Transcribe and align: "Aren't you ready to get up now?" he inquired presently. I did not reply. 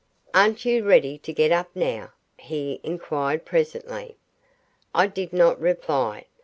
"Aren't 0.33 0.65
you 0.65 0.83
ready 0.83 1.19
to 1.19 1.31
get 1.31 1.51
up 1.51 1.69
now?" 1.75 2.11
he 2.39 2.79
inquired 2.83 3.45
presently. 3.45 4.15
I 4.95 5.05
did 5.05 5.31
not 5.31 5.61
reply. 5.61 6.25